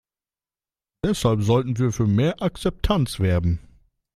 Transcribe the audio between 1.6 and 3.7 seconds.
wir für mehr Akzeptanz werben.